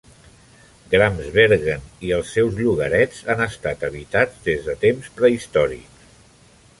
Gramsbergen 0.93 1.83
i 2.07 2.13
els 2.17 2.31
seus 2.37 2.57
llogarets 2.61 3.19
han 3.33 3.45
estat 3.47 3.85
habitats 3.89 4.41
des 4.51 4.65
de 4.71 4.75
temps 4.87 5.13
prehistòrics. 5.21 6.09